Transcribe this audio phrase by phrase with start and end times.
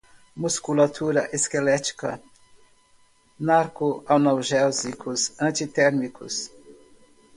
[0.41, 2.09] musculatura esquelética,
[3.47, 6.33] narcoanalgésicos, antitérmicos